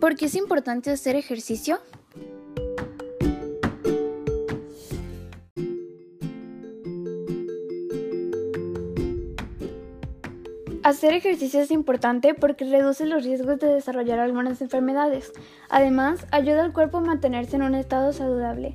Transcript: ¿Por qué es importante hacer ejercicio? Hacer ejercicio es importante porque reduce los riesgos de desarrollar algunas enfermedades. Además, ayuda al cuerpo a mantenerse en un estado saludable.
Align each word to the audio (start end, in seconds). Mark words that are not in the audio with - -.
¿Por 0.00 0.14
qué 0.14 0.26
es 0.26 0.34
importante 0.34 0.90
hacer 0.90 1.16
ejercicio? 1.16 1.78
Hacer 10.82 11.14
ejercicio 11.14 11.60
es 11.60 11.72
importante 11.72 12.34
porque 12.34 12.64
reduce 12.64 13.06
los 13.06 13.24
riesgos 13.24 13.58
de 13.58 13.66
desarrollar 13.66 14.20
algunas 14.20 14.60
enfermedades. 14.60 15.32
Además, 15.68 16.26
ayuda 16.30 16.64
al 16.64 16.72
cuerpo 16.72 16.98
a 16.98 17.00
mantenerse 17.00 17.56
en 17.56 17.62
un 17.62 17.74
estado 17.74 18.12
saludable. 18.12 18.74